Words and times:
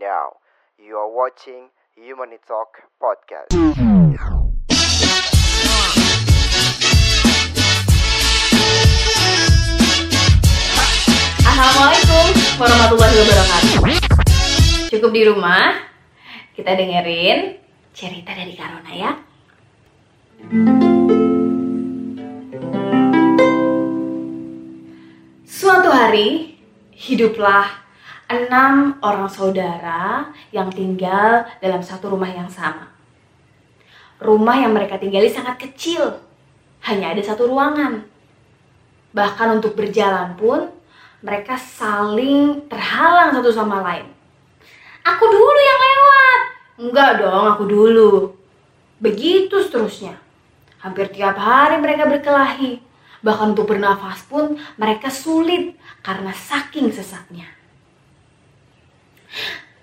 Now, 0.00 0.44
you 0.76 0.96
are 1.00 1.08
watching 1.08 1.72
Humanity 1.96 2.44
Talk 2.44 2.84
Podcast. 3.00 3.48
Assalamualaikum 11.48 12.24
warahmatullahi 12.60 13.14
wabarakatuh. 13.24 13.76
Cukup 14.92 15.10
di 15.16 15.22
rumah, 15.24 15.80
kita 16.52 16.76
dengerin 16.76 17.56
cerita 17.96 18.36
dari 18.36 18.52
Karona 18.52 18.92
ya. 18.92 19.16
Suatu 25.48 25.88
hari, 25.88 26.60
hiduplah 26.92 27.85
enam 28.26 28.98
orang 29.02 29.30
saudara 29.30 30.34
yang 30.50 30.70
tinggal 30.70 31.46
dalam 31.62 31.82
satu 31.82 32.10
rumah 32.10 32.30
yang 32.30 32.50
sama. 32.50 32.90
Rumah 34.18 34.56
yang 34.66 34.72
mereka 34.74 34.98
tinggali 34.98 35.30
sangat 35.30 35.60
kecil, 35.60 36.18
hanya 36.82 37.14
ada 37.14 37.22
satu 37.22 37.46
ruangan. 37.46 38.02
Bahkan 39.14 39.48
untuk 39.60 39.78
berjalan 39.78 40.34
pun 40.34 40.72
mereka 41.22 41.54
saling 41.56 42.66
terhalang 42.66 43.32
satu 43.32 43.50
sama 43.54 43.80
lain. 43.84 44.08
Aku 45.06 45.24
dulu 45.26 45.60
yang 45.62 45.80
lewat. 45.80 46.40
Enggak 46.76 47.10
dong, 47.22 47.44
aku 47.54 47.64
dulu. 47.64 48.10
Begitu 48.98 49.54
seterusnya. 49.62 50.18
Hampir 50.82 51.08
tiap 51.14 51.38
hari 51.38 51.78
mereka 51.78 52.10
berkelahi. 52.10 52.82
Bahkan 53.22 53.56
untuk 53.56 53.70
bernafas 53.70 54.26
pun 54.26 54.58
mereka 54.76 55.08
sulit 55.08 55.78
karena 56.02 56.34
saking 56.34 56.90
sesaknya. 56.90 57.56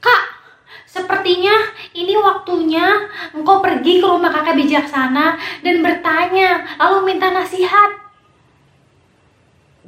Kak, 0.03 0.23
sepertinya 0.85 1.53
ini 1.95 2.13
waktunya 2.19 3.09
engkau 3.31 3.63
pergi 3.63 4.01
ke 4.01 4.05
rumah 4.05 4.29
kakak 4.29 4.57
bijaksana 4.59 5.39
dan 5.63 5.75
bertanya, 5.79 6.77
lalu 6.77 7.13
minta 7.13 7.31
nasihat. 7.31 8.03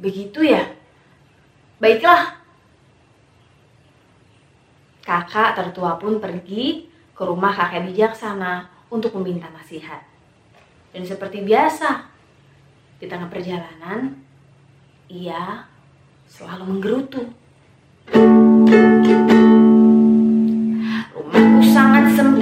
Begitu 0.00 0.46
ya? 0.46 0.64
Baiklah. 1.78 2.40
Kakak 5.06 5.54
tertua 5.54 6.00
pun 6.02 6.18
pergi 6.18 6.90
ke 7.14 7.22
rumah 7.22 7.54
kakek 7.54 7.86
bijaksana 7.92 8.66
untuk 8.90 9.14
meminta 9.20 9.46
nasihat. 9.52 10.02
Dan 10.90 11.04
seperti 11.04 11.44
biasa, 11.44 12.08
di 12.96 13.06
tengah 13.06 13.28
perjalanan, 13.28 14.16
ia 15.06 15.68
selalu 16.26 16.64
menggerutu. 16.64 17.22
Rumahku 18.10 19.35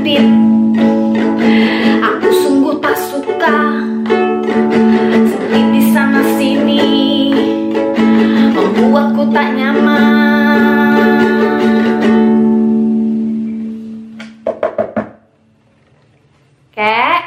sempit. 0.05 0.21
Aku 2.05 2.29
sungguh 2.45 2.77
tak 2.77 2.93
suka. 3.09 3.57
Sempit 5.33 5.65
di 5.73 5.83
sana 5.97 6.21
sini 6.37 7.33
membuatku 8.53 9.33
tak 9.33 9.57
nyaman. 9.57 11.09
Kek, 16.77 17.21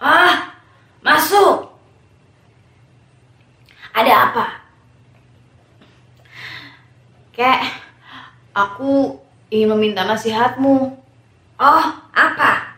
ah, 0.00 0.56
masuk. 1.04 1.68
Ada 3.92 4.12
apa? 4.24 4.46
Kek, 7.36 7.60
aku 8.56 9.20
ingin 9.52 9.76
meminta 9.76 10.08
nasihatmu. 10.08 11.04
Oh, 11.56 11.84
apa? 12.12 12.76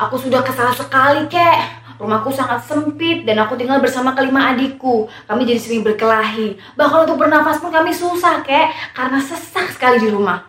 Aku 0.00 0.16
sudah 0.16 0.40
kesal 0.40 0.72
sekali, 0.72 1.28
Kek. 1.28 1.80
Rumahku 2.00 2.32
sangat 2.32 2.64
sempit 2.64 3.28
dan 3.28 3.44
aku 3.44 3.60
tinggal 3.60 3.76
bersama 3.76 4.16
kelima 4.16 4.56
adikku. 4.56 5.04
Kami 5.28 5.44
jadi 5.44 5.60
sering 5.60 5.84
berkelahi. 5.84 6.56
Bahkan 6.80 7.04
untuk 7.04 7.20
bernafas 7.20 7.60
pun 7.60 7.68
kami 7.68 7.92
susah, 7.92 8.40
Kek, 8.40 8.96
karena 8.96 9.20
sesak 9.20 9.68
sekali 9.76 10.00
di 10.00 10.08
rumah. 10.08 10.40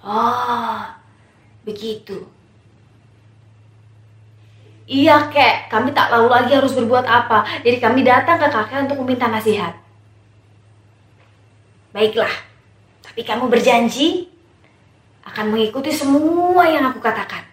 Oh, 0.00 0.80
begitu. 1.68 2.24
Iya, 4.88 5.28
Kek. 5.28 5.68
Kami 5.68 5.92
tak 5.92 6.08
tahu 6.08 6.32
lagi 6.32 6.56
harus 6.56 6.72
berbuat 6.72 7.04
apa. 7.04 7.44
Jadi 7.60 7.76
kami 7.76 8.00
datang 8.00 8.40
ke 8.40 8.48
kakek 8.48 8.88
untuk 8.88 9.04
meminta 9.04 9.28
nasihat. 9.28 9.76
Baiklah. 11.92 12.32
Tapi 13.04 13.20
kamu 13.20 13.52
berjanji 13.52 14.33
akan 15.24 15.50
mengikuti 15.50 15.90
semua 15.90 16.68
yang 16.68 16.84
aku 16.92 17.00
katakan. 17.00 17.44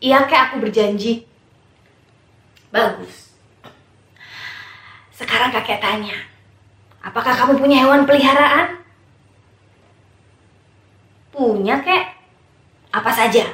Iya, 0.00 0.24
Kek, 0.28 0.52
aku 0.52 0.54
berjanji. 0.64 1.24
Bagus. 2.72 3.32
Sekarang 5.16 5.48
kakek 5.48 5.80
tanya, 5.80 6.16
apakah 7.00 7.32
kamu 7.32 7.56
punya 7.56 7.80
hewan 7.84 8.04
peliharaan? 8.04 8.84
Punya, 11.32 11.80
Kek. 11.80 12.04
Apa 12.92 13.12
saja? 13.12 13.48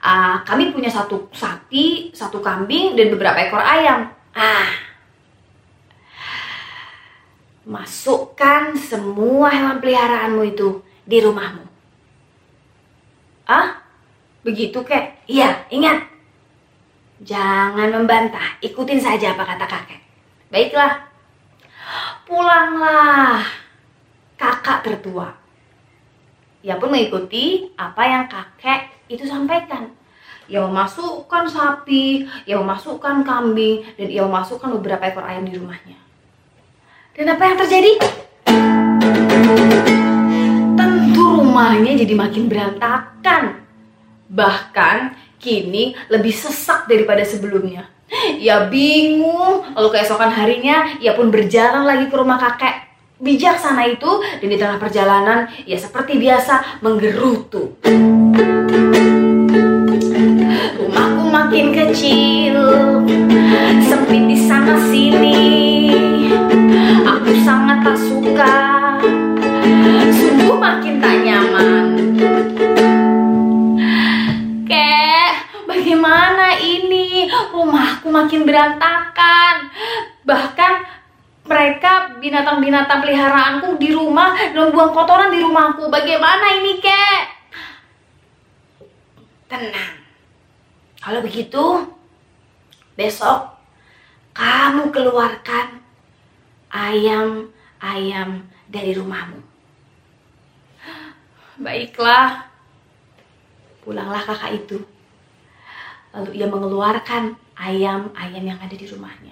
Ah, 0.00 0.44
kami 0.44 0.72
punya 0.72 0.92
satu 0.92 1.28
sapi, 1.32 2.12
satu 2.12 2.44
kambing, 2.44 2.94
dan 2.96 3.12
beberapa 3.12 3.40
ekor 3.40 3.60
ayam. 3.60 4.12
Ah, 4.36 4.70
masukkan 7.66 8.78
semua 8.78 9.50
hewan 9.50 9.82
peliharaanmu 9.82 10.42
itu 10.46 10.80
di 11.02 11.18
rumahmu. 11.18 11.65
Ah, 13.46 13.78
begitu 14.42 14.82
kek? 14.82 15.22
Iya, 15.30 15.70
ingat. 15.70 16.02
Jangan 17.22 17.88
membantah, 17.94 18.58
ikutin 18.60 18.98
saja 18.98 19.32
apa 19.32 19.46
kata 19.46 19.66
kakek. 19.70 20.02
Baiklah, 20.50 21.06
pulanglah 22.26 23.46
kakak 24.34 24.82
tertua. 24.84 25.32
Ia 26.66 26.74
pun 26.76 26.90
mengikuti 26.90 27.70
apa 27.78 28.02
yang 28.02 28.24
kakek 28.26 29.06
itu 29.06 29.22
sampaikan. 29.22 29.94
Ia 30.50 30.66
memasukkan 30.66 31.46
sapi, 31.46 32.26
ia 32.46 32.58
memasukkan 32.58 33.22
kambing, 33.22 33.86
dan 33.94 34.08
ia 34.10 34.22
memasukkan 34.26 34.74
beberapa 34.78 35.06
ekor 35.06 35.22
ayam 35.22 35.46
di 35.46 35.54
rumahnya. 35.54 35.98
Dan 37.14 37.30
apa 37.30 37.42
yang 37.46 37.58
terjadi? 37.58 37.92
Rumahnya 41.56 41.96
jadi 42.04 42.12
makin 42.12 42.52
berantakan. 42.52 43.64
Bahkan 44.28 44.96
kini 45.40 45.96
lebih 46.12 46.36
sesak 46.36 46.84
daripada 46.84 47.24
sebelumnya. 47.24 47.88
Ia 48.36 48.68
bingung, 48.68 49.64
lalu 49.72 49.88
keesokan 49.96 50.36
harinya 50.36 51.00
ia 51.00 51.16
pun 51.16 51.32
berjalan 51.32 51.88
lagi 51.88 52.12
ke 52.12 52.14
rumah 52.14 52.36
kakek 52.36 52.84
bijaksana 53.16 53.88
itu 53.88 54.20
dan 54.20 54.48
di 54.52 54.60
tengah 54.60 54.76
perjalanan 54.76 55.48
ia 55.64 55.80
seperti 55.80 56.20
biasa 56.20 56.84
menggerutu. 56.84 57.80
Kek, 74.66 75.32
bagaimana 75.70 76.58
ini? 76.58 77.30
Rumahku 77.30 78.10
makin 78.10 78.42
berantakan. 78.42 79.70
Bahkan 80.26 80.72
mereka 81.46 82.18
binatang-binatang 82.18 83.06
peliharaanku 83.06 83.78
di 83.78 83.94
rumah 83.94 84.34
dan 84.34 84.74
buang 84.74 84.90
kotoran 84.90 85.30
di 85.30 85.38
rumahku. 85.38 85.86
Bagaimana 85.86 86.58
ini, 86.58 86.82
Kek? 86.82 87.22
Tenang. 89.46 90.02
Kalau 90.98 91.22
begitu, 91.22 91.86
besok 92.98 93.54
kamu 94.34 94.90
keluarkan 94.90 95.78
ayam-ayam 96.74 98.42
dari 98.66 98.90
rumahmu. 98.98 99.38
Baiklah. 101.62 102.55
Pulanglah 103.86 104.18
kakak 104.18 104.66
itu. 104.66 104.82
Lalu 106.10 106.42
ia 106.42 106.50
mengeluarkan 106.50 107.38
ayam-ayam 107.54 108.42
yang 108.42 108.58
ada 108.58 108.74
di 108.74 108.82
rumahnya. 108.82 109.30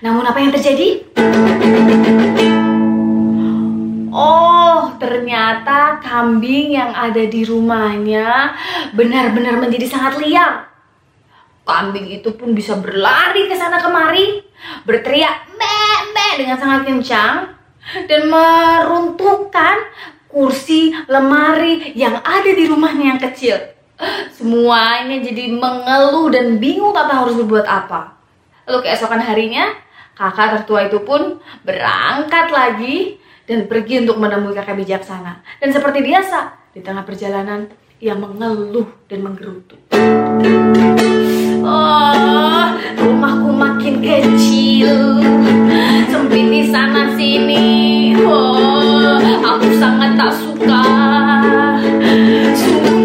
Namun 0.00 0.24
apa 0.24 0.40
yang 0.40 0.48
terjadi? 0.48 1.04
Oh, 4.16 4.96
ternyata 4.96 6.00
kambing 6.00 6.72
yang 6.72 6.88
ada 6.96 7.20
di 7.20 7.44
rumahnya 7.44 8.56
benar-benar 8.96 9.60
menjadi 9.60 9.92
sangat 9.92 10.24
liar. 10.24 10.72
Kambing 11.68 12.08
itu 12.08 12.32
pun 12.32 12.56
bisa 12.56 12.80
berlari 12.80 13.44
ke 13.44 13.60
sana 13.60 13.76
kemari, 13.76 14.40
berteriak 14.88 15.52
me 15.52 15.76
me 16.16 16.26
dengan 16.40 16.56
sangat 16.56 16.88
kencang. 16.88 17.52
dan 18.10 18.26
meruntuhkan 18.26 19.78
kursi, 20.36 20.92
lemari 21.08 21.96
yang 21.96 22.20
ada 22.20 22.50
di 22.52 22.68
rumahnya 22.68 23.16
yang 23.16 23.20
kecil. 23.24 23.56
Semuanya 24.36 25.16
jadi 25.24 25.48
mengeluh 25.48 26.28
dan 26.28 26.60
bingung 26.60 26.92
tahu 26.92 27.08
harus 27.08 27.40
berbuat 27.40 27.64
apa. 27.64 28.20
Lalu 28.68 28.84
keesokan 28.84 29.24
harinya, 29.24 29.72
kakak 30.12 30.60
tertua 30.60 30.92
itu 30.92 31.00
pun 31.00 31.40
berangkat 31.64 32.52
lagi 32.52 33.16
dan 33.48 33.64
pergi 33.64 34.04
untuk 34.04 34.20
menemui 34.20 34.52
kakak 34.52 34.76
bijaksana. 34.76 35.40
Dan 35.56 35.72
seperti 35.72 36.04
biasa, 36.04 36.52
di 36.76 36.84
tengah 36.84 37.08
perjalanan, 37.08 37.72
ia 37.96 38.12
mengeluh 38.12 38.92
dan 39.08 39.24
menggerutu. 39.24 39.80
Oh, 41.64 42.66
rumahku 43.00 43.48
makin 43.56 44.04
kecil, 44.04 45.24
sempit 46.12 46.44
di 46.52 46.62
sana 46.68 47.16
sini. 47.16 47.75
Sangat 49.76 50.16
tak 50.16 50.32
suka. 50.32 50.82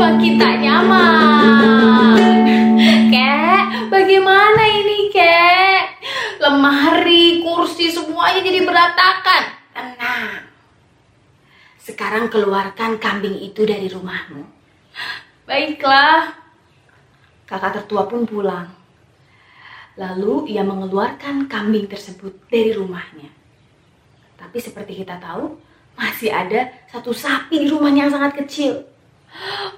Makin 0.01 0.33
tak 0.39 0.55
nyaman. 0.63 2.17
Kek, 3.11 3.91
bagaimana 3.91 4.63
ini, 4.65 5.11
Kek? 5.11 5.83
Lemari, 6.39 7.43
kursi, 7.43 7.91
semuanya 7.91 8.39
jadi 8.39 8.63
berantakan. 8.63 9.43
Tenang. 9.75 10.47
Sekarang 11.77 12.31
keluarkan 12.31 12.97
kambing 12.97 13.35
itu 13.43 13.67
dari 13.67 13.91
rumahmu. 13.91 14.47
Baiklah. 15.45 16.39
Kakak 17.45 17.83
tertua 17.83 18.07
pun 18.07 18.23
pulang. 18.23 18.71
Lalu 19.99 20.55
ia 20.55 20.63
mengeluarkan 20.63 21.51
kambing 21.51 21.91
tersebut 21.91 22.47
dari 22.47 22.71
rumahnya. 22.71 23.27
Tapi 24.39 24.57
seperti 24.57 25.03
kita 25.03 25.19
tahu, 25.19 25.59
masih 25.95 26.29
ada 26.31 26.71
satu 26.91 27.11
sapi 27.15 27.61
di 27.61 27.67
rumahnya 27.67 28.07
yang 28.07 28.13
sangat 28.13 28.37
kecil. 28.43 28.83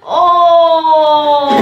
Oh. 0.02 1.60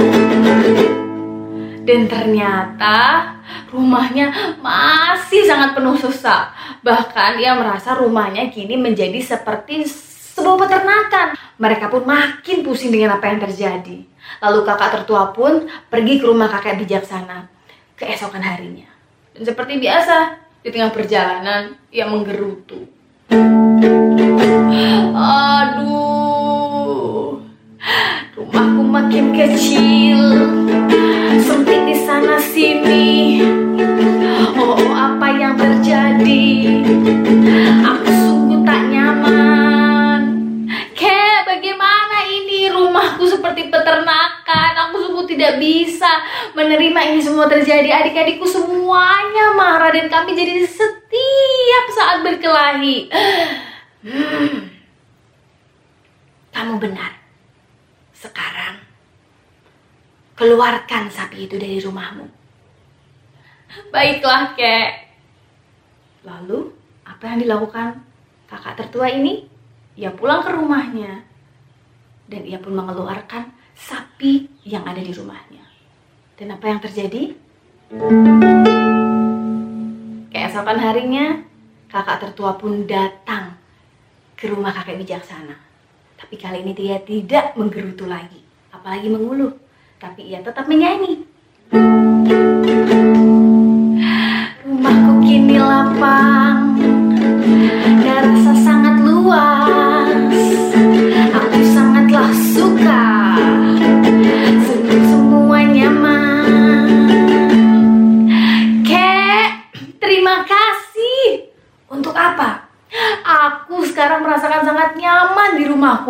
Dan 1.82 2.06
ternyata 2.06 3.30
rumahnya 3.74 4.56
masih 4.62 5.44
sangat 5.44 5.74
penuh 5.74 5.98
sesak. 5.98 6.54
Bahkan 6.86 7.42
ia 7.42 7.58
merasa 7.58 7.98
rumahnya 7.98 8.48
kini 8.54 8.78
menjadi 8.78 9.18
seperti 9.18 9.84
sebuah 10.32 10.56
peternakan. 10.66 11.34
Mereka 11.58 11.90
pun 11.90 12.06
makin 12.06 12.62
pusing 12.62 12.94
dengan 12.94 13.18
apa 13.18 13.28
yang 13.28 13.42
terjadi. 13.42 13.98
Lalu 14.42 14.58
kakak 14.66 14.90
tertua 15.02 15.30
pun 15.34 15.66
pergi 15.90 16.22
ke 16.22 16.24
rumah 16.26 16.50
kakek 16.50 16.78
bijaksana 16.82 17.50
keesokan 18.02 18.42
harinya. 18.42 18.88
Dan 19.32 19.46
seperti 19.46 19.78
biasa, 19.78 20.42
di 20.66 20.68
tengah 20.74 20.90
perjalanan, 20.90 21.78
ia 21.94 22.04
menggerutu. 22.10 22.82
Aduh, 25.72 27.40
rumahku 28.36 28.82
makin 28.84 29.32
kecil, 29.32 30.20
sempit 31.40 31.80
di 31.88 31.96
sana 32.04 32.36
sini. 32.36 33.40
Oh, 34.52 34.76
oh, 34.76 34.92
apa 34.92 35.32
yang 35.32 35.56
terjadi? 35.56 36.76
Aku 37.80 38.04
sungguh 38.04 38.60
tak 38.68 38.92
nyaman. 38.92 40.20
Kek, 40.92 41.48
bagaimana 41.48 42.28
ini 42.28 42.68
rumahku 42.68 43.24
seperti 43.32 43.72
peternakan? 43.72 44.92
Aku 44.92 45.08
sungguh 45.08 45.24
tidak 45.24 45.56
bisa 45.56 46.20
menerima 46.52 47.16
ini 47.16 47.24
semua 47.24 47.48
terjadi. 47.48 47.96
Adik-adikku 47.96 48.44
semuanya 48.44 49.56
marah 49.56 49.88
dan 49.88 50.12
kami 50.12 50.36
jadi 50.36 50.68
setiap 51.12 51.86
saat 51.92 52.18
berkelahi. 52.24 52.96
Hmm. 54.02 54.72
Kamu 56.52 56.80
benar. 56.80 57.12
Sekarang 58.16 58.80
keluarkan 60.32 61.12
sapi 61.12 61.44
itu 61.44 61.60
dari 61.60 61.76
rumahmu. 61.84 62.26
Baiklah, 63.92 64.56
Kek. 64.56 65.12
Lalu, 66.24 66.72
apa 67.04 67.24
yang 67.28 67.38
dilakukan 67.44 68.00
kakak 68.48 68.78
tertua 68.80 69.12
ini? 69.12 69.48
Ia 69.96 70.12
pulang 70.16 70.40
ke 70.40 70.50
rumahnya 70.56 71.24
dan 72.24 72.42
ia 72.48 72.56
pun 72.56 72.72
mengeluarkan 72.72 73.52
sapi 73.76 74.48
yang 74.64 74.88
ada 74.88 75.04
di 75.04 75.12
rumahnya. 75.12 75.64
Dan 76.40 76.56
apa 76.56 76.64
yang 76.68 76.80
terjadi? 76.80 77.36
Keesokan 80.52 80.84
harinya, 80.84 81.40
kakak 81.88 82.28
tertua 82.28 82.60
pun 82.60 82.84
datang 82.84 83.56
ke 84.36 84.52
rumah 84.52 84.68
kakek 84.68 85.00
bijaksana. 85.00 85.56
Tapi 86.20 86.36
kali 86.36 86.60
ini 86.60 86.76
dia 86.76 87.00
tidak 87.00 87.56
menggerutu 87.56 88.04
lagi, 88.04 88.44
apalagi 88.68 89.08
menguluh. 89.08 89.56
Tapi 89.96 90.28
ia 90.28 90.44
tetap 90.44 90.68
menyanyi. 90.68 91.24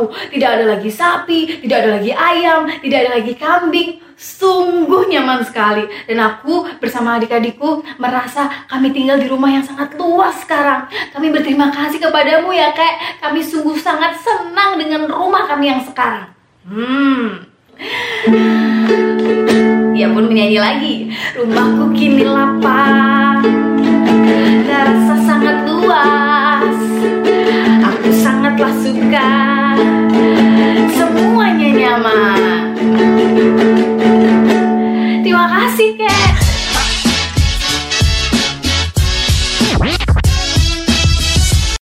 Rumahku. 0.03 0.31
Tidak 0.33 0.51
ada 0.51 0.65
lagi 0.67 0.91
sapi, 0.91 1.63
tidak 1.63 1.77
ada 1.85 1.89
lagi 1.99 2.13
ayam, 2.13 2.61
tidak 2.83 2.99
ada 3.07 3.11
lagi 3.21 3.33
kambing. 3.39 3.91
Sungguh 4.23 5.11
nyaman 5.11 5.43
sekali. 5.43 5.83
Dan 6.07 6.23
aku 6.23 6.67
bersama 6.79 7.19
adik-adikku 7.19 7.83
merasa 7.99 8.47
kami 8.71 8.95
tinggal 8.95 9.19
di 9.19 9.27
rumah 9.27 9.51
yang 9.51 9.67
sangat 9.67 9.99
luas 9.99 10.39
sekarang. 10.47 10.87
Kami 11.11 11.35
berterima 11.35 11.75
kasih 11.75 11.99
kepadamu 11.99 12.55
ya 12.55 12.71
kek. 12.71 13.19
Kami 13.19 13.43
sungguh 13.43 13.75
sangat 13.79 14.15
senang 14.23 14.79
dengan 14.79 15.11
rumah 15.11 15.51
kami 15.51 15.75
yang 15.75 15.83
sekarang. 15.83 16.31
Hmm. 16.63 17.51
Ia 19.99 20.07
pun 20.07 20.25
menyanyi 20.31 20.59
lagi. 20.63 20.95
Rumahku 21.35 21.91
kini 21.91 22.23
lapang. 22.23 23.43
Dan 24.63 24.87
rasa 24.87 25.15
sangat 25.27 25.67
luas. 25.67 26.79
Aku 27.91 28.11
sangatlah 28.15 28.75
suka. 28.79 29.62
Semuanya 30.97 31.69
nyaman. 31.73 32.62